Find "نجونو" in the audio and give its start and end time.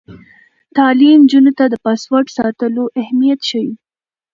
1.25-1.51